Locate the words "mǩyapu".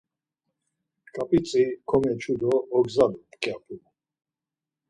3.29-3.75